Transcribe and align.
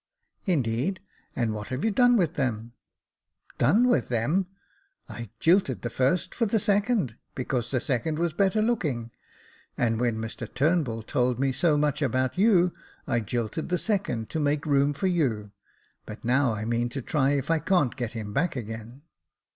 "Indeed! 0.55 0.99
and 1.35 1.53
what 1.53 1.67
have 1.67 1.85
you 1.85 1.91
done 1.91 2.17
with 2.17 2.33
them?" 2.33 2.73
"Done 3.59 3.87
with 3.87 4.09
them! 4.09 4.47
I 5.07 5.29
jilted 5.39 5.83
the 5.83 5.91
first 5.91 6.33
for 6.33 6.47
the 6.47 6.57
second, 6.57 7.17
because 7.35 7.69
the 7.69 7.79
second 7.79 8.17
was 8.17 8.33
better 8.33 8.63
looking; 8.63 9.11
and 9.77 9.99
when 9.99 10.17
Mr 10.17 10.51
Turnbull 10.51 11.03
told 11.03 11.37
me 11.39 11.51
so 11.51 11.77
much 11.77 12.01
about 12.01 12.35
you, 12.35 12.73
I 13.05 13.19
jilted 13.19 13.69
the 13.69 13.77
second 13.77 14.31
to 14.31 14.39
make 14.39 14.65
room 14.65 14.93
for 14.93 15.05
you 15.05 15.43
j 15.43 15.49
but 16.07 16.25
now, 16.25 16.51
I 16.55 16.65
mean 16.65 16.89
to 16.89 17.03
try 17.03 17.33
if 17.33 17.51
I 17.51 17.59
can't 17.59 17.95
get 17.95 18.13
him 18.13 18.33
back 18.33 18.55
again." 18.55 19.03